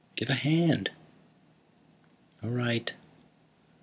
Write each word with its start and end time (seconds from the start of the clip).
"Give 0.15 0.31
a 0.31 0.33
hand!" 0.33 0.89
"All 2.41 2.49
right." 2.49 2.91